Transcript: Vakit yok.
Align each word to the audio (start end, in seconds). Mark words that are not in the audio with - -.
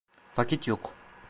Vakit 0.37 0.67
yok. 0.67 0.95